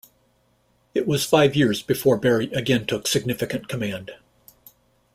[0.95, 4.09] It was five years before Berry again took significant command.